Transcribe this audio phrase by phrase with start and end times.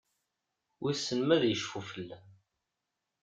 [0.81, 2.27] Wissen ma ad icfu fell-am?